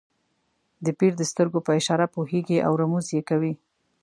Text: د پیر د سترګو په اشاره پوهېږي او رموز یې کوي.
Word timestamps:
د 0.85 0.87
پیر 0.99 1.13
د 1.17 1.21
سترګو 1.31 1.59
په 1.67 1.71
اشاره 1.79 2.05
پوهېږي 2.15 2.57
او 2.67 2.71
رموز 2.81 3.05
یې 3.15 3.21
کوي. 3.29 3.53